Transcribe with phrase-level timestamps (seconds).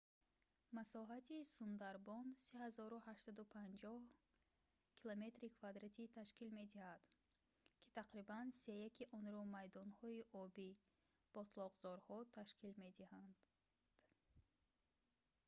[0.77, 5.83] масоҳати сундарбон 3850 км²
[6.17, 7.17] ташкил медиҳад ки
[7.99, 13.33] тақрибан сеяки онро майдонҳои обӣ/ботлоқзорҳо ташкил медиҳад